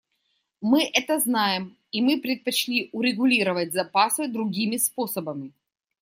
[0.61, 5.53] Мы это знаем, и мы предпочли урегулировать запасы другими способами.